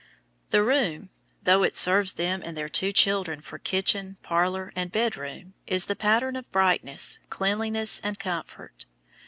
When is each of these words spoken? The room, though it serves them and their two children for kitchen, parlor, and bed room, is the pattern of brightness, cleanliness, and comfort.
The 0.49 0.63
room, 0.63 1.11
though 1.43 1.61
it 1.61 1.75
serves 1.77 2.13
them 2.13 2.41
and 2.43 2.57
their 2.57 2.67
two 2.67 2.91
children 2.91 3.39
for 3.39 3.59
kitchen, 3.59 4.17
parlor, 4.23 4.73
and 4.75 4.91
bed 4.91 5.15
room, 5.15 5.53
is 5.67 5.85
the 5.85 5.95
pattern 5.95 6.35
of 6.35 6.51
brightness, 6.51 7.19
cleanliness, 7.29 7.99
and 8.03 8.17
comfort. 8.17 8.87